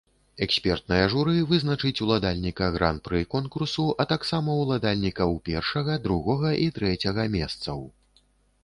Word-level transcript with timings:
Экспертнае 0.45 1.01
журы 1.13 1.35
вызначыць 1.51 2.01
уладальніка 2.07 2.69
гран-пры 2.77 3.21
конкурсу, 3.35 3.87
а 4.03 4.07
таксама 4.15 4.57
уладальнікаў 4.63 5.39
першага, 5.53 6.01
другога 6.09 6.49
і 6.65 6.69
трэцяга 6.81 7.29
месцаў. 7.39 7.91